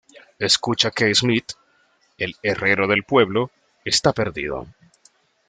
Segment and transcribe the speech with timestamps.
[0.39, 1.51] Escucha que Smith,
[2.17, 3.51] el herrero del pueblo,
[3.85, 4.65] está perdido.